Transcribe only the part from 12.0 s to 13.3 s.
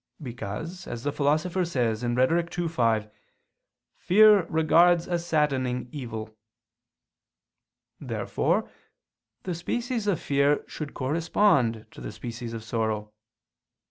the species of sorrow.